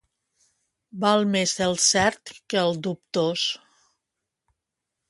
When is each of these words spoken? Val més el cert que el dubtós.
Val 1.03 1.27
més 1.35 1.53
el 1.67 1.77
cert 1.89 2.35
que 2.55 2.65
el 2.65 2.75
dubtós. 2.89 3.47